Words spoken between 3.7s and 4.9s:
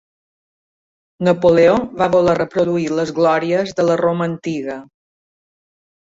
de la Roma antiga.